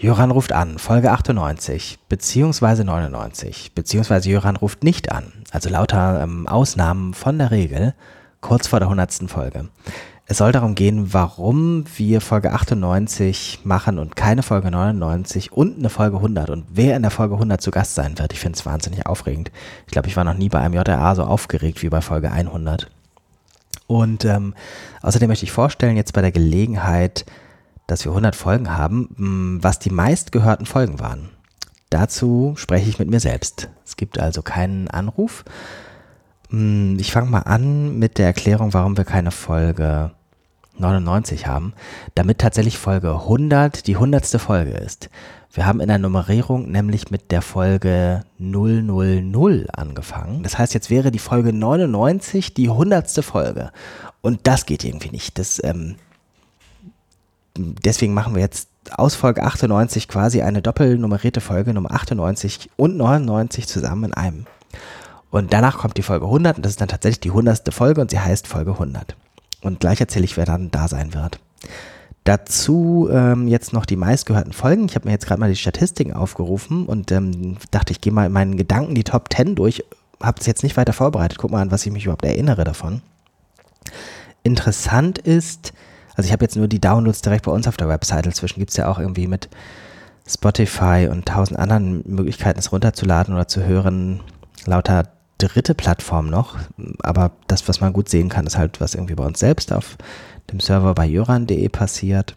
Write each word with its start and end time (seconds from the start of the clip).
Jöran 0.00 0.30
ruft 0.30 0.52
an, 0.52 0.78
Folge 0.78 1.10
98, 1.10 1.98
beziehungsweise 2.08 2.84
99, 2.84 3.72
beziehungsweise 3.74 4.30
Jöran 4.30 4.54
ruft 4.54 4.84
nicht 4.84 5.10
an, 5.10 5.32
also 5.50 5.68
lauter 5.68 6.22
ähm, 6.22 6.46
Ausnahmen 6.46 7.14
von 7.14 7.36
der 7.36 7.50
Regel, 7.50 7.94
kurz 8.40 8.68
vor 8.68 8.78
der 8.78 8.86
100. 8.86 9.28
Folge. 9.28 9.68
Es 10.26 10.38
soll 10.38 10.52
darum 10.52 10.76
gehen, 10.76 11.12
warum 11.12 11.82
wir 11.96 12.20
Folge 12.20 12.52
98 12.52 13.62
machen 13.64 13.98
und 13.98 14.14
keine 14.14 14.44
Folge 14.44 14.70
99 14.70 15.50
und 15.50 15.78
eine 15.78 15.90
Folge 15.90 16.18
100 16.18 16.50
und 16.50 16.66
wer 16.70 16.94
in 16.94 17.02
der 17.02 17.10
Folge 17.10 17.34
100 17.34 17.60
zu 17.60 17.72
Gast 17.72 17.96
sein 17.96 18.20
wird. 18.20 18.32
Ich 18.32 18.38
finde 18.38 18.56
es 18.56 18.64
wahnsinnig 18.64 19.04
aufregend. 19.04 19.50
Ich 19.86 19.92
glaube, 19.92 20.06
ich 20.06 20.16
war 20.16 20.22
noch 20.22 20.34
nie 20.34 20.48
bei 20.48 20.60
einem 20.60 20.74
JRA 20.74 21.16
so 21.16 21.24
aufgeregt 21.24 21.82
wie 21.82 21.88
bei 21.88 22.02
Folge 22.02 22.30
100. 22.30 22.88
Und 23.88 24.24
ähm, 24.26 24.54
außerdem 25.02 25.26
möchte 25.26 25.44
ich 25.44 25.50
vorstellen, 25.50 25.96
jetzt 25.96 26.12
bei 26.12 26.20
der 26.20 26.30
Gelegenheit, 26.30 27.24
dass 27.88 28.04
wir 28.04 28.12
100 28.12 28.36
Folgen 28.36 28.76
haben, 28.76 29.58
was 29.60 29.80
die 29.80 29.90
meistgehörten 29.90 30.66
Folgen 30.66 31.00
waren. 31.00 31.30
Dazu 31.90 32.52
spreche 32.56 32.88
ich 32.88 32.98
mit 33.00 33.10
mir 33.10 33.18
selbst. 33.18 33.70
Es 33.84 33.96
gibt 33.96 34.20
also 34.20 34.42
keinen 34.42 34.88
Anruf. 34.88 35.44
Ich 36.50 37.12
fange 37.12 37.30
mal 37.30 37.40
an 37.40 37.98
mit 37.98 38.18
der 38.18 38.26
Erklärung, 38.26 38.72
warum 38.74 38.96
wir 38.96 39.04
keine 39.04 39.30
Folge 39.30 40.12
99 40.76 41.46
haben, 41.46 41.72
damit 42.14 42.38
tatsächlich 42.38 42.78
Folge 42.78 43.10
100 43.10 43.86
die 43.86 43.94
100. 43.94 44.26
Folge 44.40 44.72
ist. 44.72 45.10
Wir 45.50 45.66
haben 45.66 45.80
in 45.80 45.88
der 45.88 45.98
Nummerierung 45.98 46.70
nämlich 46.70 47.10
mit 47.10 47.30
der 47.30 47.42
Folge 47.42 48.22
000 48.38 49.66
angefangen. 49.72 50.42
Das 50.42 50.58
heißt, 50.58 50.74
jetzt 50.74 50.90
wäre 50.90 51.10
die 51.10 51.18
Folge 51.18 51.54
99 51.54 52.52
die 52.52 52.68
100. 52.68 53.24
Folge. 53.24 53.72
Und 54.20 54.46
das 54.46 54.66
geht 54.66 54.84
irgendwie 54.84 55.10
nicht. 55.10 55.38
Das 55.38 55.62
ähm, 55.64 55.96
deswegen 57.58 58.14
machen 58.14 58.34
wir 58.34 58.42
jetzt 58.42 58.68
aus 58.96 59.14
Folge 59.14 59.42
98 59.42 60.08
quasi 60.08 60.42
eine 60.42 60.62
doppelnummerierte 60.62 61.40
Folge 61.40 61.74
Nummer 61.74 61.92
98 61.92 62.70
und 62.76 62.96
99 62.96 63.66
zusammen 63.66 64.04
in 64.04 64.14
einem. 64.14 64.46
Und 65.30 65.52
danach 65.52 65.78
kommt 65.78 65.96
die 65.98 66.02
Folge 66.02 66.24
100 66.24 66.56
und 66.56 66.64
das 66.64 66.72
ist 66.72 66.80
dann 66.80 66.88
tatsächlich 66.88 67.20
die 67.20 67.30
100. 67.30 67.72
Folge 67.72 68.00
und 68.00 68.10
sie 68.10 68.20
heißt 68.20 68.46
Folge 68.46 68.72
100. 68.72 69.16
Und 69.60 69.80
gleich 69.80 70.00
erzähle 70.00 70.24
ich, 70.24 70.36
wer 70.36 70.46
dann 70.46 70.70
da 70.70 70.88
sein 70.88 71.12
wird. 71.14 71.40
Dazu 72.24 73.08
ähm, 73.10 73.48
jetzt 73.48 73.72
noch 73.72 73.86
die 73.86 73.96
meistgehörten 73.96 74.52
Folgen. 74.52 74.86
Ich 74.86 74.94
habe 74.94 75.06
mir 75.06 75.12
jetzt 75.12 75.26
gerade 75.26 75.40
mal 75.40 75.50
die 75.50 75.56
Statistiken 75.56 76.12
aufgerufen 76.12 76.86
und 76.86 77.10
ähm, 77.10 77.56
dachte, 77.70 77.92
ich 77.92 78.00
gehe 78.00 78.12
mal 78.12 78.26
in 78.26 78.32
meinen 78.32 78.56
Gedanken 78.56 78.94
die 78.94 79.04
Top 79.04 79.32
10 79.32 79.54
durch. 79.54 79.84
Habe 80.22 80.40
es 80.40 80.46
jetzt 80.46 80.62
nicht 80.62 80.76
weiter 80.76 80.92
vorbereitet. 80.92 81.38
Guck 81.38 81.50
mal 81.50 81.62
an, 81.62 81.70
was 81.70 81.86
ich 81.86 81.92
mich 81.92 82.04
überhaupt 82.04 82.24
erinnere 82.24 82.64
davon. 82.64 83.02
Interessant 84.42 85.18
ist, 85.18 85.72
also 86.18 86.26
ich 86.26 86.32
habe 86.32 86.44
jetzt 86.44 86.56
nur 86.56 86.66
die 86.66 86.80
Downloads 86.80 87.22
direkt 87.22 87.44
bei 87.44 87.52
uns 87.52 87.68
auf 87.68 87.76
der 87.76 87.88
Website. 87.88 88.26
Inzwischen 88.26 88.58
gibt 88.58 88.72
es 88.72 88.76
ja 88.76 88.88
auch 88.88 88.98
irgendwie 88.98 89.28
mit 89.28 89.48
Spotify 90.28 91.08
und 91.08 91.26
tausend 91.26 91.60
anderen 91.60 92.02
Möglichkeiten, 92.06 92.58
es 92.58 92.72
runterzuladen 92.72 93.34
oder 93.34 93.46
zu 93.46 93.64
hören, 93.64 94.20
lauter 94.66 95.04
dritte 95.38 95.76
Plattform 95.76 96.28
noch. 96.28 96.58
Aber 97.04 97.30
das, 97.46 97.68
was 97.68 97.80
man 97.80 97.92
gut 97.92 98.08
sehen 98.08 98.30
kann, 98.30 98.48
ist 98.48 98.58
halt, 98.58 98.80
was 98.80 98.96
irgendwie 98.96 99.14
bei 99.14 99.24
uns 99.24 99.38
selbst 99.38 99.72
auf 99.72 99.96
dem 100.50 100.58
Server 100.58 100.92
bei 100.92 101.06
jöran.de 101.06 101.68
passiert. 101.68 102.34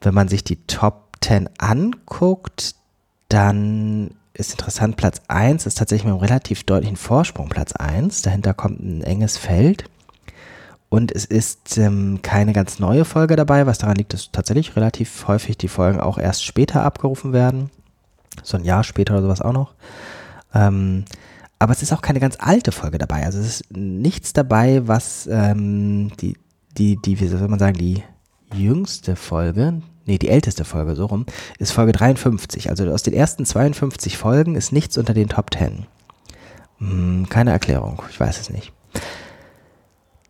Wenn 0.00 0.14
man 0.14 0.28
sich 0.28 0.44
die 0.44 0.64
Top 0.68 1.16
10 1.22 1.50
anguckt, 1.58 2.76
dann 3.28 4.12
ist 4.32 4.52
interessant, 4.52 4.96
Platz 4.96 5.22
1 5.26 5.66
ist 5.66 5.78
tatsächlich 5.78 6.04
mit 6.04 6.12
einem 6.12 6.22
relativ 6.22 6.62
deutlichen 6.62 6.96
Vorsprung 6.96 7.48
Platz 7.48 7.72
1. 7.72 8.22
Dahinter 8.22 8.54
kommt 8.54 8.78
ein 8.78 9.02
enges 9.02 9.38
Feld. 9.38 9.90
Und 10.88 11.12
es 11.12 11.24
ist 11.24 11.78
ähm, 11.78 12.20
keine 12.22 12.52
ganz 12.52 12.78
neue 12.78 13.04
Folge 13.04 13.36
dabei, 13.36 13.66
was 13.66 13.78
daran 13.78 13.96
liegt, 13.96 14.12
dass 14.12 14.30
tatsächlich 14.30 14.76
relativ 14.76 15.26
häufig 15.26 15.58
die 15.58 15.68
Folgen 15.68 16.00
auch 16.00 16.18
erst 16.18 16.44
später 16.44 16.84
abgerufen 16.84 17.32
werden. 17.32 17.70
So 18.42 18.56
ein 18.56 18.64
Jahr 18.64 18.84
später 18.84 19.14
oder 19.14 19.22
sowas 19.22 19.40
auch 19.40 19.52
noch. 19.52 19.74
Ähm, 20.54 21.04
aber 21.58 21.72
es 21.72 21.82
ist 21.82 21.92
auch 21.92 22.02
keine 22.02 22.20
ganz 22.20 22.36
alte 22.38 22.70
Folge 22.70 22.98
dabei. 22.98 23.24
Also 23.24 23.38
es 23.40 23.60
ist 23.60 23.76
nichts 23.76 24.32
dabei, 24.32 24.86
was 24.86 25.26
ähm, 25.30 26.12
die, 26.20 26.36
die, 26.76 26.96
die, 26.96 27.18
wie 27.18 27.26
soll 27.26 27.48
man 27.48 27.58
sagen, 27.58 27.78
die 27.78 28.02
jüngste 28.54 29.16
Folge, 29.16 29.82
nee, 30.04 30.18
die 30.18 30.28
älteste 30.28 30.64
Folge, 30.64 30.94
so 30.94 31.06
rum, 31.06 31.26
ist 31.58 31.72
Folge 31.72 31.92
53. 31.92 32.70
Also 32.70 32.88
aus 32.90 33.02
den 33.02 33.14
ersten 33.14 33.44
52 33.44 34.18
Folgen 34.18 34.54
ist 34.54 34.72
nichts 34.72 34.98
unter 34.98 35.14
den 35.14 35.28
Top 35.28 35.52
10. 35.52 35.86
Hm, 36.78 37.26
keine 37.28 37.50
Erklärung, 37.50 38.02
ich 38.10 38.20
weiß 38.20 38.38
es 38.38 38.50
nicht. 38.50 38.72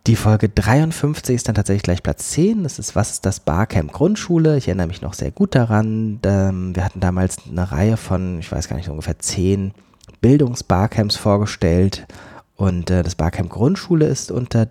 Die 0.06 0.14
Folge 0.14 0.48
53 0.48 1.34
ist 1.34 1.48
dann 1.48 1.56
tatsächlich 1.56 1.82
gleich 1.82 2.02
Platz 2.02 2.30
10. 2.30 2.62
Das 2.62 2.78
ist 2.78 2.94
Was 2.94 3.10
ist 3.10 3.26
das 3.26 3.40
Barcamp 3.40 3.92
Grundschule? 3.92 4.56
Ich 4.56 4.68
erinnere 4.68 4.86
mich 4.86 5.02
noch 5.02 5.14
sehr 5.14 5.32
gut 5.32 5.56
daran. 5.56 6.20
Wir 6.22 6.84
hatten 6.84 7.00
damals 7.00 7.38
eine 7.50 7.72
Reihe 7.72 7.96
von, 7.96 8.38
ich 8.38 8.52
weiß 8.52 8.68
gar 8.68 8.76
nicht, 8.76 8.88
ungefähr 8.88 9.18
10 9.18 9.74
Bildungsbarcamps 10.20 11.16
vorgestellt. 11.16 12.06
Und 12.54 12.88
äh, 12.88 13.02
das 13.02 13.16
Barcamp 13.16 13.50
Grundschule 13.50 14.06
ist 14.06 14.30
unter 14.30 14.68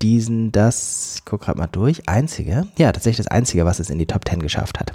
diesen 0.00 0.52
das, 0.52 1.16
ich 1.16 1.24
gucke 1.24 1.46
gerade 1.46 1.58
mal 1.58 1.66
durch, 1.66 2.08
einzige, 2.08 2.68
ja, 2.78 2.92
tatsächlich 2.92 3.26
das 3.26 3.32
einzige, 3.34 3.66
was 3.66 3.80
es 3.80 3.90
in 3.90 3.98
die 3.98 4.06
Top 4.06 4.28
10 4.28 4.40
geschafft 4.40 4.78
hat. 4.78 4.92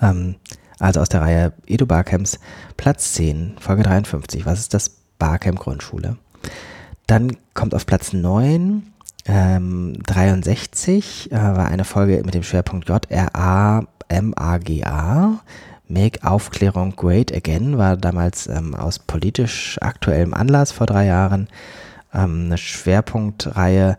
Ähm, 0.00 0.36
also 0.78 1.00
aus 1.00 1.08
der 1.08 1.22
Reihe 1.22 1.52
Edu 1.66 1.86
Barcamps, 1.86 2.38
Platz 2.76 3.14
10, 3.14 3.56
Folge 3.58 3.82
53. 3.82 4.46
Was 4.46 4.60
ist 4.60 4.74
das 4.74 4.90
Barcamp 5.18 5.58
Grundschule? 5.58 6.18
Dann 7.06 7.36
kommt 7.52 7.74
auf 7.74 7.86
Platz 7.86 8.12
9 8.12 8.94
ähm, 9.26 9.98
63 10.06 11.32
äh, 11.32 11.34
war 11.34 11.66
eine 11.66 11.84
Folge 11.84 12.22
mit 12.24 12.34
dem 12.34 12.42
Schwerpunkt 12.42 12.88
JRA 12.88 13.84
MAGA. 14.10 15.40
Make 15.86 16.24
Aufklärung 16.24 16.96
Great 16.96 17.34
Again 17.34 17.78
war 17.78 17.96
damals 17.96 18.46
ähm, 18.46 18.74
aus 18.74 18.98
politisch 18.98 19.78
aktuellem 19.80 20.34
Anlass 20.34 20.72
vor 20.72 20.86
drei 20.86 21.06
Jahren 21.06 21.48
ähm, 22.12 22.46
eine 22.46 22.58
Schwerpunktreihe 22.58 23.96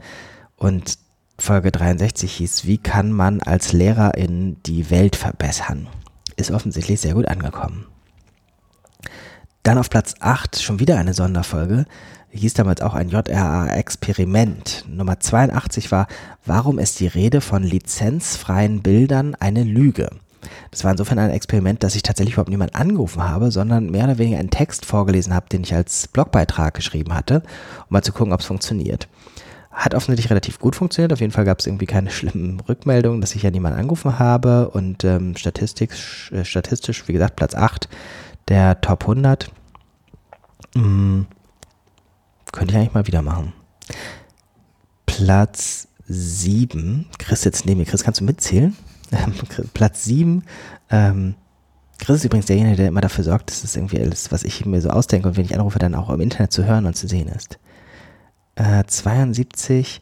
und 0.58 0.98
Folge 1.38 1.72
63 1.72 2.32
hieß 2.34 2.66
Wie 2.66 2.78
kann 2.78 3.12
man 3.12 3.42
als 3.42 3.74
Lehrerin 3.74 4.58
die 4.66 4.90
Welt 4.90 5.16
verbessern? 5.16 5.88
Ist 6.38 6.52
offensichtlich 6.52 7.02
sehr 7.02 7.14
gut 7.14 7.28
angekommen. 7.28 7.86
Dann 9.64 9.78
auf 9.78 9.90
Platz 9.90 10.16
8 10.20 10.62
schon 10.62 10.80
wieder 10.80 10.98
eine 10.98 11.14
Sonderfolge 11.14 11.86
hieß 12.40 12.53
damals 12.53 12.81
auch 12.81 12.94
ein 12.94 13.09
JRA-Experiment. 13.09 14.85
Nummer 14.88 15.19
82 15.19 15.91
war, 15.91 16.07
warum 16.46 16.79
ist 16.79 17.00
die 17.00 17.07
Rede 17.07 17.41
von 17.41 17.63
lizenzfreien 17.63 18.81
Bildern 18.81 19.35
eine 19.35 19.63
Lüge? 19.63 20.09
Das 20.72 20.84
war 20.84 20.91
insofern 20.91 21.19
ein 21.19 21.31
Experiment, 21.31 21.84
dass 21.84 21.96
ich 21.96 22.03
tatsächlich 22.03 22.34
überhaupt 22.34 22.50
niemanden 22.50 22.75
angerufen 22.75 23.23
habe, 23.23 23.51
sondern 23.51 23.90
mehr 23.90 24.03
oder 24.03 24.18
weniger 24.18 24.38
einen 24.38 24.50
Text 24.50 24.85
vorgelesen 24.85 25.34
habe, 25.34 25.50
den 25.50 25.63
ich 25.63 25.73
als 25.73 26.07
Blogbeitrag 26.07 26.73
geschrieben 26.73 27.13
hatte, 27.13 27.41
um 27.81 27.85
mal 27.90 28.03
zu 28.03 28.12
gucken, 28.12 28.34
ob 28.34 28.41
es 28.41 28.46
funktioniert. 28.46 29.07
Hat 29.72 29.96
offensichtlich 29.96 30.29
relativ 30.29 30.59
gut 30.59 30.75
funktioniert. 30.75 31.12
Auf 31.12 31.19
jeden 31.19 31.34
Fall 31.34 31.46
gab 31.46 31.59
es 31.59 31.67
irgendwie 31.67 31.85
keine 31.85 32.09
schlimmen 32.09 32.59
Rückmeldungen, 32.62 33.22
dass 33.22 33.35
ich 33.35 33.44
ja 33.44 33.52
niemanden 33.52 33.79
angerufen 33.79 34.19
habe. 34.19 34.69
Und 34.69 35.03
ähm, 35.03 35.35
statistisch, 35.35 36.31
äh, 36.31 36.46
statistisch, 36.46 37.07
wie 37.07 37.13
gesagt, 37.13 37.35
Platz 37.35 37.56
8 37.56 37.90
der 38.47 38.79
Top 38.79 39.03
100. 39.03 39.52
Hm 40.75 41.25
könnte 42.56 42.74
ich 42.74 42.80
eigentlich 42.80 42.94
mal 42.94 43.08
wieder 43.08 43.22
machen. 43.22 43.54
Platz 45.06 45.88
7. 46.08 47.06
Chris 47.18 47.44
jetzt 47.44 47.66
neben 47.66 47.80
mir. 47.80 47.86
Chris, 47.86 48.04
kannst 48.04 48.22
du 48.22 48.26
mitzählen? 48.26 48.76
Platz 49.74 50.04
7. 50.06 50.44
Ähm, 50.90 51.36
Chris 51.98 52.18
ist 52.18 52.26
übrigens 52.26 52.48
derjenige, 52.48 52.76
der 52.76 52.88
immer 52.88 53.02
dafür 53.02 53.24
sorgt, 53.24 53.50
dass 53.50 53.62
das 53.62 53.76
irgendwie 53.76 54.00
alles, 54.00 54.32
was 54.32 54.44
ich 54.44 54.66
mir 54.66 54.82
so 54.82 54.90
ausdenke 54.90 55.28
und 55.28 55.38
wenn 55.38 55.46
ich 55.46 55.56
anrufe, 55.56 55.80
dann 55.80 55.96
auch 55.96 56.10
im 56.10 56.22
Internet 56.22 56.52
zu 56.52 56.66
hören 56.66 56.86
und 56.86 56.96
zu 56.96 57.08
sehen 57.08 57.28
ist. 57.28 57.58
Äh, 58.56 58.84
72. 58.86 60.02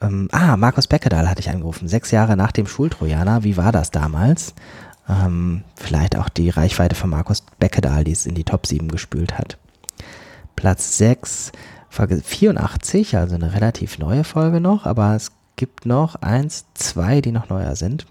Ähm, 0.00 0.28
ah, 0.32 0.56
Markus 0.56 0.86
Beckedahl 0.86 1.28
hatte 1.28 1.40
ich 1.40 1.50
angerufen. 1.50 1.88
Sechs 1.88 2.10
Jahre 2.10 2.36
nach 2.36 2.52
dem 2.52 2.66
Schultrojaner. 2.66 3.44
Wie 3.44 3.56
war 3.56 3.72
das 3.72 3.90
damals? 3.90 4.54
Ähm, 5.08 5.64
vielleicht 5.76 6.16
auch 6.16 6.28
die 6.28 6.50
Reichweite 6.50 6.94
von 6.94 7.10
Markus 7.10 7.44
Beckedahl, 7.58 8.04
die 8.04 8.12
es 8.12 8.26
in 8.26 8.34
die 8.34 8.44
Top 8.44 8.66
7 8.66 8.88
gespült 8.88 9.38
hat. 9.38 9.58
Platz 10.56 10.98
6. 10.98 11.52
Folge 11.92 12.22
84, 12.22 13.18
also 13.18 13.34
eine 13.34 13.52
relativ 13.52 13.98
neue 13.98 14.24
Folge 14.24 14.60
noch, 14.60 14.86
aber 14.86 15.14
es 15.14 15.30
gibt 15.56 15.84
noch 15.84 16.14
eins, 16.14 16.64
zwei, 16.72 17.20
die 17.20 17.32
noch 17.32 17.50
neuer 17.50 17.76
sind. 17.76 18.06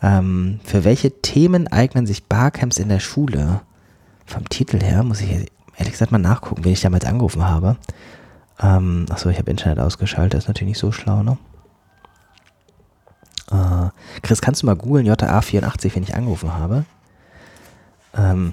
Ähm, 0.00 0.60
für 0.62 0.84
welche 0.84 1.10
Themen 1.20 1.66
eignen 1.66 2.06
sich 2.06 2.22
Barcamps 2.26 2.78
in 2.78 2.88
der 2.88 3.00
Schule? 3.00 3.60
Vom 4.24 4.48
Titel 4.48 4.80
her 4.80 5.02
muss 5.02 5.20
ich 5.20 5.30
ehrlich 5.30 5.92
gesagt 5.92 6.12
mal 6.12 6.18
nachgucken, 6.18 6.64
wen 6.64 6.74
ich 6.74 6.80
damals 6.80 7.04
angerufen 7.04 7.44
habe. 7.44 7.76
Ähm, 8.60 9.06
achso, 9.10 9.30
ich 9.30 9.38
habe 9.38 9.50
Internet 9.50 9.80
ausgeschaltet, 9.80 10.38
ist 10.38 10.46
natürlich 10.46 10.70
nicht 10.70 10.78
so 10.78 10.92
schlau, 10.92 11.24
ne? 11.24 11.38
Äh, 13.50 14.20
Chris, 14.22 14.40
kannst 14.40 14.62
du 14.62 14.66
mal 14.66 14.76
googeln, 14.76 15.08
JA84, 15.08 15.96
wen 15.96 16.04
ich 16.04 16.14
angerufen 16.14 16.54
habe? 16.54 16.84
Ähm, 18.16 18.52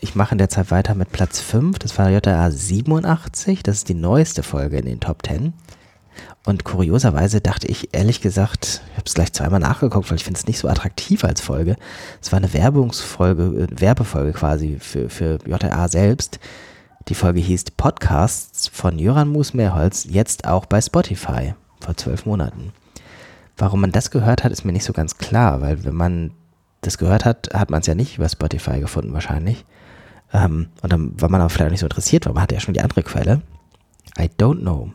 ich 0.00 0.14
mache 0.14 0.32
in 0.32 0.38
der 0.38 0.48
Zeit 0.48 0.70
weiter 0.70 0.94
mit 0.94 1.12
Platz 1.12 1.40
5. 1.40 1.78
Das 1.78 1.98
war 1.98 2.10
JRA 2.10 2.50
87. 2.50 3.62
Das 3.62 3.76
ist 3.76 3.88
die 3.88 3.94
neueste 3.94 4.42
Folge 4.42 4.78
in 4.78 4.86
den 4.86 5.00
Top 5.00 5.26
10. 5.26 5.52
Und 6.44 6.64
kurioserweise 6.64 7.40
dachte 7.40 7.66
ich, 7.66 7.94
ehrlich 7.94 8.20
gesagt, 8.20 8.82
ich 8.90 8.96
habe 8.96 9.04
es 9.06 9.14
gleich 9.14 9.32
zweimal 9.32 9.60
nachgeguckt, 9.60 10.10
weil 10.10 10.16
ich 10.16 10.24
finde 10.24 10.38
es 10.38 10.46
nicht 10.46 10.58
so 10.58 10.68
attraktiv 10.68 11.24
als 11.24 11.40
Folge. 11.40 11.76
Es 12.20 12.32
war 12.32 12.38
eine 12.38 12.52
Werbungsfolge, 12.52 13.42
äh, 13.42 13.80
Werbefolge 13.80 14.32
quasi 14.32 14.78
für, 14.80 15.10
für 15.10 15.38
JRA 15.46 15.88
selbst. 15.88 16.40
Die 17.08 17.14
Folge 17.14 17.40
hieß 17.40 17.64
Podcasts 17.76 18.68
von 18.68 18.98
Jöran 18.98 19.28
Moos-Mehrholz, 19.28 20.06
jetzt 20.08 20.46
auch 20.46 20.66
bei 20.66 20.80
Spotify, 20.80 21.54
vor 21.80 21.96
zwölf 21.96 22.26
Monaten. 22.26 22.72
Warum 23.56 23.80
man 23.82 23.92
das 23.92 24.10
gehört 24.10 24.44
hat, 24.44 24.52
ist 24.52 24.64
mir 24.64 24.72
nicht 24.72 24.84
so 24.84 24.92
ganz 24.92 25.18
klar, 25.18 25.60
weil 25.60 25.84
wenn 25.84 25.94
man 25.94 26.32
das 26.80 26.98
gehört 26.98 27.24
hat, 27.24 27.50
hat 27.52 27.70
man 27.70 27.80
es 27.80 27.86
ja 27.86 27.94
nicht 27.94 28.16
über 28.16 28.28
Spotify 28.28 28.80
gefunden 28.80 29.12
wahrscheinlich. 29.12 29.64
Ähm, 30.32 30.68
und 30.82 30.92
dann 30.92 31.20
war 31.20 31.28
man 31.28 31.42
auch 31.42 31.50
vielleicht 31.50 31.72
nicht 31.72 31.80
so 31.80 31.86
interessiert, 31.86 32.26
weil 32.26 32.34
man 32.34 32.42
hatte 32.42 32.54
ja 32.54 32.60
schon 32.60 32.74
die 32.74 32.80
andere 32.80 33.02
Quelle. 33.02 33.42
I 34.18 34.30
don't 34.38 34.60
know. 34.60 34.90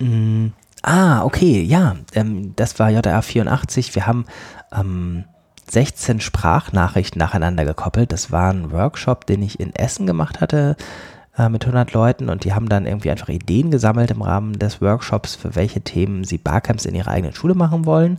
Mm, 0.00 0.52
ah, 0.82 1.24
okay, 1.24 1.62
ja, 1.62 1.96
ähm, 2.14 2.54
das 2.56 2.78
war 2.78 2.90
JR 2.90 3.22
84. 3.22 3.94
Wir 3.94 4.06
haben 4.06 4.26
ähm, 4.72 5.24
16 5.70 6.20
Sprachnachrichten 6.20 7.18
nacheinander 7.18 7.64
gekoppelt. 7.64 8.12
Das 8.12 8.32
war 8.32 8.52
ein 8.52 8.70
Workshop, 8.72 9.26
den 9.26 9.42
ich 9.42 9.60
in 9.60 9.74
Essen 9.74 10.06
gemacht 10.06 10.40
hatte 10.40 10.76
äh, 11.38 11.48
mit 11.48 11.64
100 11.64 11.92
Leuten 11.92 12.28
und 12.28 12.44
die 12.44 12.52
haben 12.52 12.68
dann 12.68 12.86
irgendwie 12.86 13.10
einfach 13.10 13.28
Ideen 13.28 13.70
gesammelt 13.70 14.10
im 14.10 14.22
Rahmen 14.22 14.58
des 14.58 14.80
Workshops, 14.80 15.34
für 15.34 15.54
welche 15.54 15.80
Themen 15.80 16.24
sie 16.24 16.38
Barcamps 16.38 16.84
in 16.84 16.94
ihrer 16.94 17.10
eigenen 17.10 17.34
Schule 17.34 17.54
machen 17.54 17.86
wollen 17.86 18.18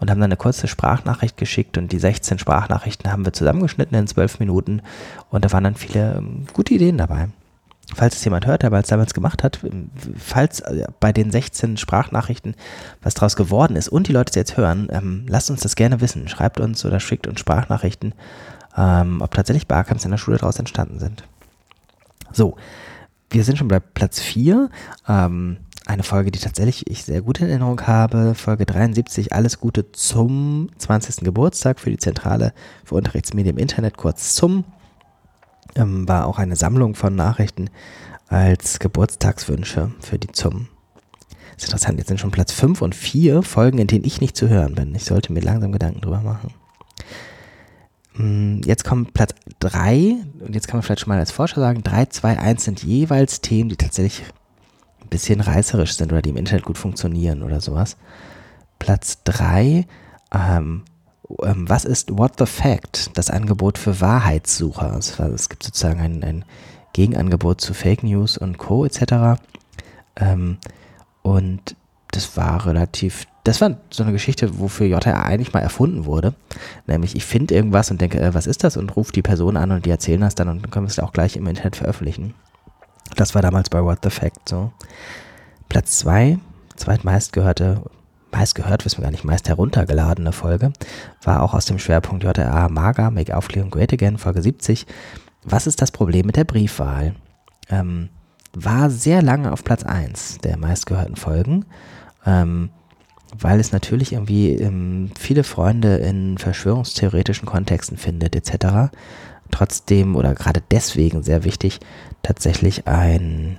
und 0.00 0.10
haben 0.10 0.20
dann 0.20 0.28
eine 0.28 0.36
kurze 0.36 0.66
Sprachnachricht 0.66 1.36
geschickt 1.36 1.78
und 1.78 1.92
die 1.92 1.98
16 1.98 2.38
Sprachnachrichten 2.38 3.12
haben 3.12 3.24
wir 3.24 3.32
zusammengeschnitten 3.32 3.96
in 3.96 4.06
12 4.06 4.40
Minuten 4.40 4.82
und 5.30 5.44
da 5.44 5.52
waren 5.52 5.64
dann 5.64 5.74
viele 5.74 6.16
ähm, 6.16 6.46
gute 6.52 6.74
Ideen 6.74 6.98
dabei 6.98 7.28
falls 7.92 8.16
es 8.16 8.24
jemand 8.24 8.46
hört, 8.46 8.62
der 8.62 8.72
es 8.72 8.88
damals 8.88 9.14
gemacht 9.14 9.42
hat, 9.42 9.60
falls 10.16 10.60
äh, 10.60 10.86
bei 11.00 11.12
den 11.12 11.30
16 11.30 11.76
Sprachnachrichten 11.76 12.54
was 13.02 13.14
draus 13.14 13.36
geworden 13.36 13.76
ist 13.76 13.88
und 13.88 14.08
die 14.08 14.12
Leute 14.12 14.30
es 14.30 14.36
jetzt 14.36 14.56
hören, 14.56 14.88
ähm, 14.90 15.26
lasst 15.28 15.50
uns 15.50 15.60
das 15.60 15.76
gerne 15.76 16.00
wissen. 16.00 16.28
Schreibt 16.28 16.60
uns 16.60 16.84
oder 16.84 17.00
schickt 17.00 17.26
uns 17.26 17.40
Sprachnachrichten, 17.40 18.14
ähm, 18.76 19.20
ob 19.20 19.34
tatsächlich 19.34 19.68
Barcamps 19.68 20.04
in 20.04 20.10
der 20.10 20.18
Schule 20.18 20.38
daraus 20.38 20.58
entstanden 20.58 20.98
sind. 20.98 21.24
So, 22.34 22.56
wir 23.30 23.44
sind 23.44 23.58
schon 23.58 23.68
bei 23.68 23.78
Platz 23.78 24.20
4. 24.20 24.68
Ähm, 25.08 25.58
eine 25.86 26.02
Folge, 26.02 26.32
die 26.32 26.40
tatsächlich 26.40 26.90
ich 26.90 27.04
sehr 27.04 27.22
gut 27.22 27.40
in 27.40 27.48
Erinnerung 27.48 27.80
habe. 27.82 28.34
Folge 28.34 28.66
73, 28.66 29.32
alles 29.32 29.60
Gute 29.60 29.92
zum 29.92 30.68
20. 30.78 31.24
Geburtstag 31.24 31.78
für 31.78 31.90
die 31.90 31.98
Zentrale 31.98 32.52
für 32.84 32.96
Unterrichtsmedien 32.96 33.56
im 33.56 33.62
Internet, 33.62 33.96
kurz 33.96 34.34
zum 34.34 34.64
ähm, 35.76 36.08
war 36.08 36.26
auch 36.26 36.38
eine 36.38 36.56
Sammlung 36.56 36.96
von 36.96 37.14
Nachrichten 37.14 37.70
als 38.28 38.80
Geburtstagswünsche 38.80 39.92
für 40.00 40.18
die 40.18 40.32
ZUM. 40.32 40.68
Das 41.54 41.64
ist 41.64 41.68
interessant, 41.68 41.98
jetzt 41.98 42.08
sind 42.08 42.18
schon 42.18 42.32
Platz 42.32 42.50
5 42.50 42.82
und 42.82 42.96
4 42.96 43.42
Folgen, 43.42 43.78
in 43.78 43.86
denen 43.86 44.04
ich 44.04 44.20
nicht 44.20 44.36
zu 44.36 44.48
hören 44.48 44.74
bin. 44.74 44.92
Ich 44.94 45.04
sollte 45.04 45.32
mir 45.32 45.40
langsam 45.40 45.70
Gedanken 45.70 46.00
drüber 46.00 46.20
machen. 46.20 46.52
Mm, 48.14 48.60
jetzt 48.64 48.84
kommt 48.84 49.12
Platz 49.12 49.34
3 49.60 50.16
und 50.40 50.54
jetzt 50.54 50.68
kann 50.68 50.78
man 50.78 50.82
vielleicht 50.82 51.00
schon 51.00 51.08
mal 51.08 51.18
als 51.18 51.32
Forscher 51.32 51.60
sagen, 51.60 51.82
3, 51.82 52.06
2, 52.06 52.38
1 52.38 52.64
sind 52.64 52.82
jeweils 52.82 53.40
Themen, 53.40 53.68
die 53.68 53.76
tatsächlich 53.76 54.22
ein 55.02 55.08
bisschen 55.08 55.40
reißerisch 55.40 55.96
sind 55.96 56.12
oder 56.12 56.22
die 56.22 56.30
im 56.30 56.36
Internet 56.36 56.64
gut 56.64 56.78
funktionieren 56.78 57.42
oder 57.42 57.60
sowas. 57.60 57.96
Platz 58.78 59.22
3, 59.24 59.86
ähm, 60.32 60.82
ähm, 61.42 61.68
was 61.68 61.84
ist 61.84 62.16
What 62.16 62.34
the 62.38 62.46
Fact, 62.46 63.10
das 63.14 63.30
Angebot 63.30 63.78
für 63.78 64.00
Wahrheitssucher? 64.00 64.96
Es, 64.96 65.48
gibt 65.48 65.62
sozusagen 65.62 66.00
ein, 66.00 66.22
ein, 66.22 66.44
Gegenangebot 66.92 67.60
zu 67.60 67.74
Fake 67.74 68.04
News 68.04 68.38
und 68.38 68.56
Co. 68.56 68.84
etc. 68.84 69.40
Ähm, 70.14 70.58
und 71.22 71.74
das 72.14 72.36
war 72.36 72.66
relativ, 72.66 73.26
das 73.44 73.60
war 73.60 73.76
so 73.90 74.02
eine 74.02 74.12
Geschichte, 74.12 74.58
wofür 74.58 74.86
JRA 74.86 75.22
eigentlich 75.22 75.52
mal 75.52 75.60
erfunden 75.60 76.04
wurde. 76.04 76.34
Nämlich, 76.86 77.16
ich 77.16 77.24
finde 77.24 77.54
irgendwas 77.54 77.90
und 77.90 78.00
denke, 78.00 78.20
äh, 78.20 78.34
was 78.34 78.46
ist 78.46 78.64
das? 78.64 78.76
Und 78.76 78.94
rufe 78.96 79.12
die 79.12 79.22
Person 79.22 79.56
an 79.56 79.70
und 79.70 79.86
die 79.86 79.90
erzählen 79.90 80.20
das 80.20 80.34
dann 80.34 80.48
und 80.48 80.62
dann 80.62 80.70
können 80.70 80.86
wir 80.86 80.90
es 80.90 80.98
auch 80.98 81.12
gleich 81.12 81.36
im 81.36 81.46
Internet 81.46 81.76
veröffentlichen. 81.76 82.34
Das 83.16 83.34
war 83.34 83.42
damals 83.42 83.70
bei 83.70 83.82
What 83.82 83.98
the 84.02 84.10
Fact 84.10 84.48
so. 84.48 84.72
Platz 85.68 85.98
zwei, 85.98 86.38
zweitmeistgehörte 86.76 87.82
meist 88.34 88.54
gehört, 88.54 88.84
wissen 88.84 88.98
wir 88.98 89.04
gar 89.04 89.10
nicht, 89.10 89.24
meist 89.24 89.48
heruntergeladene 89.48 90.32
Folge, 90.32 90.72
war 91.22 91.42
auch 91.42 91.54
aus 91.54 91.66
dem 91.66 91.78
Schwerpunkt 91.78 92.24
JRA 92.24 92.68
Maga, 92.68 93.10
Make 93.10 93.36
Aufklärung 93.36 93.70
Great 93.70 93.92
Again, 93.92 94.18
Folge 94.18 94.42
70. 94.42 94.86
Was 95.44 95.66
ist 95.66 95.80
das 95.80 95.92
Problem 95.92 96.26
mit 96.26 96.36
der 96.36 96.44
Briefwahl? 96.44 97.14
Ähm, 97.70 98.08
war 98.52 98.90
sehr 98.90 99.22
lange 99.22 99.52
auf 99.52 99.64
Platz 99.64 99.84
1 99.84 100.38
der 100.38 100.56
meistgehörten 100.56 101.16
Folgen, 101.16 101.64
ähm, 102.26 102.70
weil 103.38 103.60
es 103.60 103.72
natürlich 103.72 104.12
irgendwie 104.12 104.54
ähm, 104.54 105.10
viele 105.18 105.44
Freunde 105.44 105.96
in 105.96 106.38
verschwörungstheoretischen 106.38 107.46
Kontexten 107.46 107.96
findet, 107.96 108.36
etc. 108.36 108.92
Trotzdem 109.50 110.16
oder 110.16 110.34
gerade 110.34 110.62
deswegen 110.70 111.22
sehr 111.22 111.44
wichtig, 111.44 111.80
tatsächlich 112.22 112.86
ein, 112.86 113.58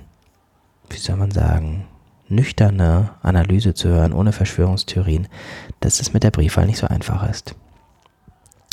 wie 0.88 0.98
soll 0.98 1.16
man 1.16 1.30
sagen, 1.30 1.86
nüchterne 2.28 3.10
Analyse 3.22 3.74
zu 3.74 3.88
hören, 3.88 4.12
ohne 4.12 4.32
Verschwörungstheorien, 4.32 5.28
dass 5.80 6.00
es 6.00 6.12
mit 6.12 6.22
der 6.22 6.30
Briefwahl 6.30 6.66
nicht 6.66 6.78
so 6.78 6.86
einfach 6.86 7.28
ist. 7.28 7.54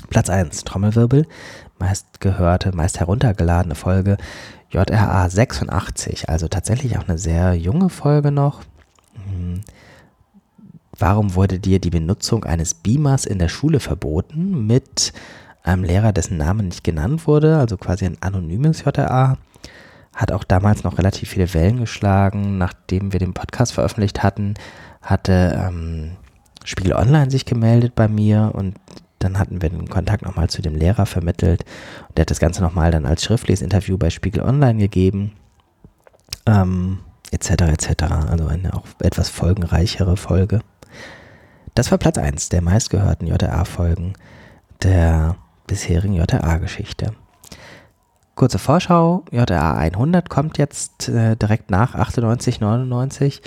Platz 0.09 0.29
1, 0.29 0.63
Trommelwirbel, 0.63 1.27
meist 1.79 2.19
gehörte, 2.19 2.75
meist 2.75 2.99
heruntergeladene 2.99 3.75
Folge, 3.75 4.17
JRA 4.69 5.29
86, 5.29 6.29
also 6.29 6.47
tatsächlich 6.47 6.97
auch 6.97 7.07
eine 7.07 7.17
sehr 7.17 7.53
junge 7.53 7.89
Folge 7.89 8.31
noch. 8.31 8.61
Hm. 9.55 9.61
Warum 10.97 11.33
wurde 11.35 11.59
dir 11.59 11.79
die 11.79 11.89
Benutzung 11.89 12.45
eines 12.45 12.75
Beamers 12.75 13.25
in 13.25 13.39
der 13.39 13.49
Schule 13.49 13.79
verboten 13.79 14.67
mit 14.67 15.11
einem 15.63 15.83
Lehrer, 15.83 16.13
dessen 16.13 16.37
Name 16.37 16.61
nicht 16.61 16.83
genannt 16.83 17.25
wurde, 17.25 17.57
also 17.57 17.77
quasi 17.77 18.05
ein 18.05 18.17
anonymes 18.21 18.83
JRA? 18.85 19.37
hat 20.13 20.31
auch 20.31 20.43
damals 20.43 20.83
noch 20.83 20.97
relativ 20.97 21.29
viele 21.29 21.53
Wellen 21.53 21.79
geschlagen. 21.79 22.57
Nachdem 22.57 23.13
wir 23.13 23.19
den 23.19 23.33
Podcast 23.33 23.73
veröffentlicht 23.73 24.23
hatten, 24.23 24.53
hatte 25.01 25.59
ähm, 25.59 26.11
Spiegel 26.63 26.93
Online 26.93 27.31
sich 27.31 27.45
gemeldet 27.45 27.95
bei 27.95 28.07
mir 28.07 28.51
und 28.53 28.75
dann 29.19 29.39
hatten 29.39 29.61
wir 29.61 29.69
den 29.69 29.89
Kontakt 29.89 30.23
nochmal 30.23 30.49
zu 30.49 30.61
dem 30.61 30.75
Lehrer 30.75 31.05
vermittelt. 31.05 31.65
Und 32.09 32.17
der 32.17 32.23
hat 32.23 32.31
das 32.31 32.39
Ganze 32.39 32.61
nochmal 32.61 32.91
dann 32.91 33.05
als 33.05 33.23
schriftliches 33.23 33.61
Interview 33.61 33.97
bei 33.97 34.09
Spiegel 34.09 34.43
Online 34.43 34.79
gegeben. 34.79 35.31
Ähm, 36.45 36.99
etc. 37.33 37.49
etc. 37.73 38.03
Also 38.29 38.47
eine 38.47 38.73
auch 38.73 38.85
etwas 38.99 39.29
folgenreichere 39.29 40.17
Folge. 40.17 40.61
Das 41.75 41.91
war 41.91 41.97
Platz 41.97 42.17
1 42.17 42.49
der 42.49 42.61
meistgehörten 42.61 43.27
JRA-Folgen 43.27 44.13
der 44.83 45.35
bisherigen 45.67 46.13
JRA-Geschichte. 46.13 47.13
Kurze 48.35 48.59
Vorschau, 48.59 49.23
JRA 49.31 49.75
100 49.75 50.29
kommt 50.29 50.57
jetzt 50.57 51.09
äh, 51.09 51.35
direkt 51.35 51.69
nach 51.69 51.95
98, 51.95 52.61
99. 52.61 53.41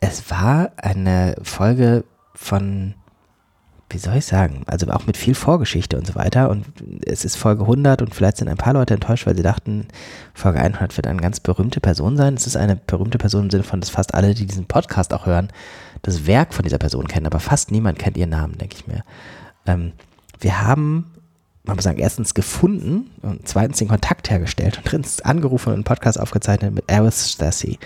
Es 0.00 0.30
war 0.30 0.72
eine 0.76 1.36
Folge 1.42 2.04
von, 2.34 2.94
wie 3.90 3.98
soll 3.98 4.16
ich 4.16 4.26
sagen, 4.26 4.62
also 4.66 4.88
auch 4.88 5.06
mit 5.06 5.16
viel 5.16 5.34
Vorgeschichte 5.34 5.96
und 5.96 6.06
so 6.06 6.16
weiter. 6.16 6.50
Und 6.50 6.66
es 7.04 7.24
ist 7.24 7.36
Folge 7.36 7.62
100 7.62 8.02
und 8.02 8.14
vielleicht 8.14 8.38
sind 8.38 8.48
ein 8.48 8.56
paar 8.56 8.72
Leute 8.72 8.94
enttäuscht, 8.94 9.26
weil 9.26 9.36
sie 9.36 9.42
dachten, 9.42 9.86
Folge 10.34 10.58
100 10.58 10.96
wird 10.96 11.06
eine 11.06 11.20
ganz 11.20 11.38
berühmte 11.38 11.80
Person 11.80 12.16
sein. 12.16 12.34
Es 12.34 12.46
ist 12.46 12.56
eine 12.56 12.76
berühmte 12.76 13.18
Person 13.18 13.44
im 13.44 13.50
Sinne 13.50 13.62
von, 13.62 13.80
dass 13.80 13.90
fast 13.90 14.14
alle, 14.14 14.34
die 14.34 14.46
diesen 14.46 14.66
Podcast 14.66 15.14
auch 15.14 15.26
hören, 15.26 15.50
das 16.02 16.26
Werk 16.26 16.52
von 16.52 16.64
dieser 16.64 16.78
Person 16.78 17.06
kennen, 17.06 17.26
aber 17.26 17.40
fast 17.40 17.70
niemand 17.70 17.98
kennt 17.98 18.16
ihren 18.16 18.30
Namen, 18.30 18.58
denke 18.58 18.76
ich 18.76 18.86
mir. 18.86 19.02
Ähm, 19.66 19.92
wir 20.40 20.62
haben 20.62 21.12
man 21.66 21.74
muss 21.74 21.84
sagen, 21.84 21.98
erstens 21.98 22.34
gefunden 22.34 23.10
und 23.22 23.46
zweitens 23.48 23.78
den 23.78 23.88
Kontakt 23.88 24.30
hergestellt 24.30 24.78
und 24.78 24.90
drittens 24.90 25.20
angerufen 25.20 25.70
und 25.70 25.74
einen 25.74 25.84
Podcast 25.84 26.18
aufgezeichnet 26.18 26.72
mit 26.72 26.84
Eris 26.86 27.32
Stassi. 27.32 27.78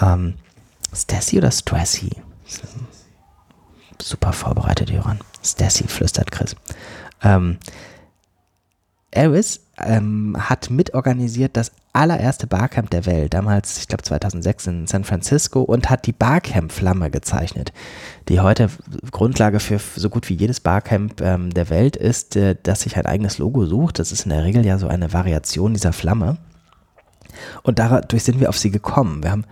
Ähm, 0.00 0.34
Stassi 0.94 1.38
oder 1.38 1.50
Strassy? 1.50 2.10
Super 4.00 4.32
vorbereitet, 4.32 4.90
Joran. 4.90 5.20
Stassi, 5.42 5.88
flüstert 5.88 6.30
Chris. 6.30 6.56
Ähm, 7.22 7.58
Eris 9.10 9.60
ähm, 9.78 10.36
hat 10.38 10.70
mitorganisiert 10.70 11.56
das 11.56 11.72
allererste 11.92 12.46
Barcamp 12.46 12.90
der 12.90 13.06
Welt, 13.06 13.34
damals, 13.34 13.78
ich 13.78 13.88
glaube 13.88 14.02
2006 14.02 14.66
in 14.66 14.86
San 14.86 15.04
Francisco 15.04 15.62
und 15.62 15.88
hat 15.88 16.06
die 16.06 16.12
Barcamp-Flamme 16.12 17.10
gezeichnet, 17.10 17.72
die 18.28 18.40
heute 18.40 18.68
Grundlage 19.10 19.60
für 19.60 19.78
so 19.78 20.10
gut 20.10 20.28
wie 20.28 20.34
jedes 20.34 20.60
Barcamp 20.60 21.20
ähm, 21.20 21.50
der 21.52 21.70
Welt 21.70 21.96
ist, 21.96 22.36
äh, 22.36 22.54
dass 22.62 22.82
sich 22.82 22.96
ein 22.96 23.06
eigenes 23.06 23.38
Logo 23.38 23.64
sucht. 23.64 23.98
Das 23.98 24.12
ist 24.12 24.24
in 24.24 24.30
der 24.30 24.44
Regel 24.44 24.64
ja 24.64 24.78
so 24.78 24.88
eine 24.88 25.12
Variation 25.12 25.74
dieser 25.74 25.92
Flamme. 25.92 26.36
Und 27.62 27.78
dadurch 27.78 28.24
sind 28.24 28.40
wir 28.40 28.48
auf 28.48 28.58
sie 28.58 28.70
gekommen. 28.70 29.22
Wir 29.22 29.30
haben 29.30 29.44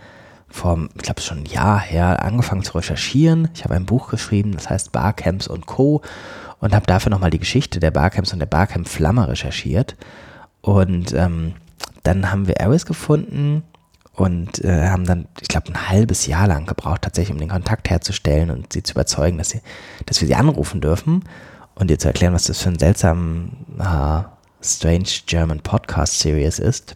vor, 0.57 0.89
ich 0.95 1.03
glaube 1.03 1.21
schon 1.21 1.39
ein 1.39 1.47
Jahr 1.47 1.81
her, 1.81 2.23
angefangen 2.25 2.63
zu 2.63 2.77
recherchieren. 2.77 3.49
Ich 3.55 3.65
habe 3.65 3.75
ein 3.75 3.87
Buch 3.87 4.09
geschrieben, 4.09 4.53
das 4.53 4.69
heißt 4.71 4.93
Barcamps 4.93 5.47
und 5.47 5.67
Co. 5.67 6.03
und 6.61 6.75
habe 6.75 6.87
dafür 6.87 7.11
nochmal 7.11 7.31
die 7.31 7.39
Geschichte 7.39 7.79
der 7.79 7.91
Barcamps 7.91 8.33
und 8.33 8.39
der 8.39 8.47
Barcamp-Flamme 8.47 9.29
recherchiert. 9.29 9.97
Und 10.63 11.13
ähm, 11.13 11.55
dann 12.03 12.31
haben 12.31 12.49
wir 12.49 12.61
Aris 12.61 12.87
gefunden 12.87 13.63
und 14.15 14.65
äh, 14.65 14.89
haben 14.89 15.05
dann, 15.05 15.29
ich 15.41 15.49
glaube, 15.49 15.69
ein 15.69 15.89
halbes 15.89 16.27
Jahr 16.27 16.49
lang 16.49 16.67
gebraucht, 16.67 17.03
tatsächlich, 17.03 17.35
um 17.35 17.39
den 17.39 17.51
Kontakt 17.51 17.91
herzustellen 17.91 18.51
und 18.51 18.73
sie 18.73 18.83
zu 18.83 18.93
überzeugen, 18.93 19.39
dass, 19.39 19.51
sie, 19.51 19.61
dass 20.07 20.21
wir 20.21 20.29
sie 20.29 20.35
anrufen 20.35 20.81
dürfen 20.81 21.23
und 21.75 21.91
ihr 21.91 21.99
zu 21.99 22.09
erklären, 22.09 22.33
was 22.33 22.45
das 22.45 22.63
für 22.63 22.71
ein 22.71 22.79
seltsamer, 22.79 23.51
äh, 23.79 24.65
strange 24.65 25.09
German 25.27 25.61
Podcast 25.61 26.19
Series 26.19 26.59
ist. 26.59 26.95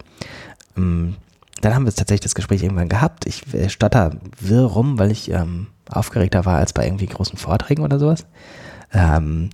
Ähm, 0.76 1.16
dann 1.60 1.74
haben 1.74 1.84
wir 1.84 1.92
tatsächlich 1.92 2.20
das 2.20 2.34
Gespräch 2.34 2.62
irgendwann 2.62 2.88
gehabt. 2.88 3.26
Ich 3.26 3.52
äh, 3.54 3.68
stotter 3.68 4.12
wirr 4.40 4.64
rum, 4.64 4.98
weil 4.98 5.10
ich 5.10 5.30
ähm, 5.30 5.68
aufgeregter 5.88 6.44
war 6.44 6.58
als 6.58 6.72
bei 6.72 6.84
irgendwie 6.84 7.06
großen 7.06 7.38
Vorträgen 7.38 7.82
oder 7.82 7.98
sowas. 7.98 8.26
Ähm, 8.92 9.50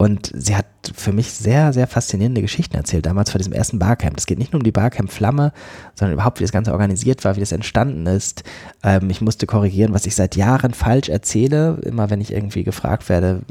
und 0.00 0.32
sie 0.34 0.56
hat 0.56 0.64
für 0.94 1.12
mich 1.12 1.30
sehr, 1.30 1.74
sehr 1.74 1.86
faszinierende 1.86 2.40
Geschichten 2.40 2.74
erzählt, 2.74 3.04
damals 3.04 3.30
vor 3.30 3.38
diesem 3.38 3.52
ersten 3.52 3.78
Barcamp. 3.78 4.16
Es 4.16 4.24
geht 4.24 4.38
nicht 4.38 4.50
nur 4.50 4.60
um 4.60 4.64
die 4.64 4.72
Barcamp-Flamme, 4.72 5.52
sondern 5.94 6.14
überhaupt, 6.14 6.40
wie 6.40 6.44
das 6.44 6.52
Ganze 6.52 6.72
organisiert 6.72 7.22
war, 7.22 7.36
wie 7.36 7.40
das 7.40 7.52
entstanden 7.52 8.06
ist. 8.06 8.42
Ähm, 8.82 9.10
ich 9.10 9.20
musste 9.20 9.44
korrigieren, 9.44 9.92
was 9.92 10.06
ich 10.06 10.14
seit 10.14 10.36
Jahren 10.36 10.72
falsch 10.72 11.10
erzähle, 11.10 11.78
immer 11.82 12.08
wenn 12.08 12.22
ich 12.22 12.32
irgendwie 12.32 12.64
gefragt 12.64 13.10
werde, 13.10 13.42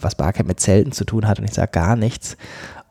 was 0.00 0.14
Barcamp 0.14 0.46
mit 0.46 0.60
Zelten 0.60 0.92
zu 0.92 1.04
tun 1.04 1.26
hat 1.26 1.40
und 1.40 1.44
ich 1.44 1.54
sage 1.54 1.72
gar 1.72 1.96
nichts. 1.96 2.36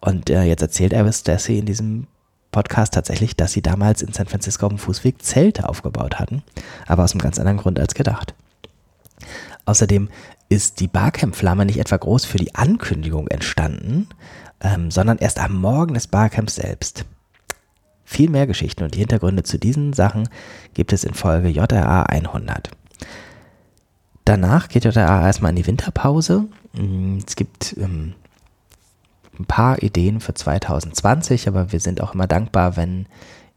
Und 0.02 0.30
äh, 0.30 0.44
jetzt 0.44 0.62
erzählt 0.62 0.92
Elvis 0.92 1.22
Stassy 1.22 1.58
in 1.58 1.66
diesem 1.66 2.08
Podcast 2.56 2.94
tatsächlich, 2.94 3.36
dass 3.36 3.52
sie 3.52 3.62
damals 3.62 4.02
in 4.02 4.14
San 4.14 4.28
Francisco 4.28 4.66
auf 4.66 4.72
dem 4.72 4.78
Fußweg 4.78 5.22
Zelte 5.22 5.68
aufgebaut 5.68 6.20
hatten, 6.20 6.42
aber 6.88 7.04
aus 7.04 7.12
einem 7.12 7.20
ganz 7.20 7.38
anderen 7.38 7.58
Grund 7.58 7.78
als 7.78 7.96
gedacht. 7.96 8.34
Außerdem 9.66 10.08
ist 10.48 10.80
die 10.80 10.88
Barcamp-Flamme 10.88 11.66
nicht 11.66 11.80
etwa 11.80 11.98
groß 11.98 12.24
für 12.24 12.38
die 12.38 12.56
Ankündigung 12.56 13.28
entstanden, 13.28 14.08
ähm, 14.62 14.90
sondern 14.90 15.18
erst 15.18 15.38
am 15.40 15.60
Morgen 15.60 15.96
des 15.96 16.08
Barcamps 16.08 16.56
selbst. 16.56 17.04
Viel 18.06 18.30
mehr 18.30 18.48
Geschichten 18.48 18.86
und 18.86 18.96
die 18.96 19.00
Hintergründe 19.00 19.44
zu 19.44 19.60
diesen 19.60 19.92
Sachen 19.92 20.30
gibt 20.74 20.94
es 20.94 21.04
in 21.04 21.14
Folge 21.14 21.50
JRA 21.50 22.04
100. 22.04 22.72
Danach 24.24 24.70
geht 24.70 24.86
JRA 24.86 25.26
erstmal 25.26 25.50
in 25.50 25.58
die 25.58 25.68
Winterpause. 25.68 26.46
Mm, 26.72 27.18
es 27.28 27.36
gibt 27.36 27.76
ähm, 27.78 28.14
ein 29.40 29.46
paar 29.46 29.82
Ideen 29.84 30.20
für 30.20 30.34
2020, 30.34 31.48
aber 31.48 31.72
wir 31.72 31.80
sind 31.80 32.02
auch 32.02 32.14
immer 32.14 32.28
dankbar, 32.28 32.78
wenn 32.78 33.08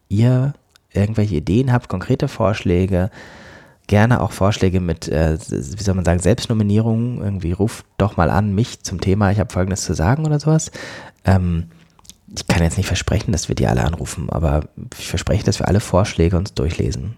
ihr 0.09 0.55
irgendwelche 0.93 1.37
Ideen 1.37 1.73
habt, 1.73 1.89
konkrete 1.89 2.29
Vorschläge, 2.29 3.11
gerne 3.87 4.21
auch 4.21 4.33
Vorschläge 4.33 4.81
mit, 4.81 5.09
äh, 5.09 5.39
wie 5.39 5.83
soll 5.83 5.95
man 5.95 6.05
sagen, 6.05 6.21
Selbstnominierung. 6.21 7.23
Irgendwie 7.23 7.53
ruft 7.53 7.87
doch 7.97 8.17
mal 8.17 8.31
an 8.31 8.55
mich 8.55 8.83
zum 8.83 9.01
Thema, 9.01 9.31
ich 9.33 9.41
habe 9.41 9.53
Folgendes 9.53 9.83
zu 9.83 9.95
sagen 9.95 10.27
oder 10.27 10.39
sowas. 10.39 10.71
Ähm, 11.25 11.69
ich 12.35 12.47
kann 12.47 12.63
jetzt 12.63 12.77
nicht 12.77 12.87
versprechen, 12.87 13.33
dass 13.33 13.49
wir 13.49 13.55
die 13.55 13.67
alle 13.67 13.85
anrufen, 13.85 14.29
aber 14.29 14.65
ich 14.99 15.09
verspreche, 15.09 15.45
dass 15.45 15.61
wir 15.61 15.69
alle 15.69 15.81
Vorschläge 15.81 16.37
uns 16.37 16.53
durchlesen. 16.53 17.17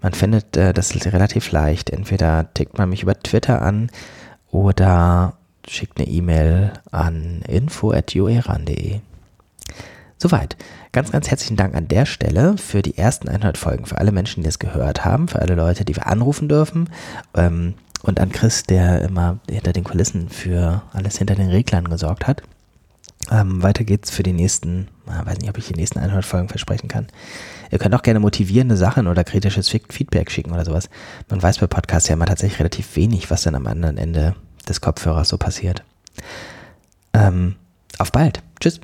Man 0.00 0.14
findet 0.14 0.56
äh, 0.56 0.72
das 0.72 0.94
relativ 1.06 1.50
leicht. 1.50 1.90
Entweder 1.90 2.54
tickt 2.54 2.78
man 2.78 2.88
mich 2.88 3.02
über 3.02 3.18
Twitter 3.18 3.60
an 3.60 3.90
oder 4.50 5.34
schickt 5.68 5.98
eine 5.98 6.08
E-Mail 6.08 6.72
an 6.90 7.42
info.joeran.de. 7.48 9.00
Soweit. 10.18 10.56
Ganz, 10.92 11.10
ganz 11.10 11.30
herzlichen 11.30 11.56
Dank 11.56 11.74
an 11.74 11.88
der 11.88 12.06
Stelle 12.06 12.56
für 12.58 12.82
die 12.82 12.96
ersten 12.96 13.28
100 13.28 13.58
Folgen, 13.58 13.86
für 13.86 13.98
alle 13.98 14.12
Menschen, 14.12 14.42
die 14.42 14.48
es 14.48 14.58
gehört 14.58 15.04
haben, 15.04 15.26
für 15.26 15.40
alle 15.40 15.54
Leute, 15.54 15.84
die 15.84 15.96
wir 15.96 16.06
anrufen 16.06 16.48
dürfen. 16.48 16.90
Ähm, 17.34 17.74
und 18.02 18.20
an 18.20 18.30
Chris, 18.30 18.64
der 18.64 19.02
immer 19.02 19.38
hinter 19.48 19.72
den 19.72 19.84
Kulissen 19.84 20.28
für 20.28 20.82
alles 20.92 21.18
hinter 21.18 21.34
den 21.34 21.48
Reglern 21.48 21.88
gesorgt 21.88 22.26
hat. 22.26 22.42
Ähm, 23.30 23.62
weiter 23.62 23.84
geht's 23.84 24.10
für 24.10 24.22
die 24.22 24.32
nächsten, 24.32 24.88
ich 25.06 25.26
weiß 25.26 25.38
nicht, 25.38 25.48
ob 25.48 25.58
ich 25.58 25.68
die 25.68 25.74
nächsten 25.74 26.00
100 26.00 26.24
Folgen 26.24 26.48
versprechen 26.48 26.88
kann. 26.88 27.06
Ihr 27.70 27.78
könnt 27.78 27.94
auch 27.94 28.02
gerne 28.02 28.20
motivierende 28.20 28.76
Sachen 28.76 29.06
oder 29.06 29.24
kritisches 29.24 29.68
Feedback 29.68 30.30
schicken 30.30 30.52
oder 30.52 30.64
sowas. 30.64 30.90
Man 31.30 31.42
weiß 31.42 31.58
bei 31.58 31.66
Podcasts 31.66 32.08
ja 32.08 32.14
immer 32.14 32.26
tatsächlich 32.26 32.58
relativ 32.58 32.96
wenig, 32.96 33.30
was 33.30 33.42
dann 33.42 33.54
am 33.54 33.66
anderen 33.66 33.96
Ende 33.96 34.34
des 34.68 34.80
Kopfhörers 34.80 35.28
so 35.28 35.38
passiert. 35.38 35.84
Ähm, 37.12 37.56
auf 37.98 38.12
bald. 38.12 38.42
Tschüss. 38.60 38.80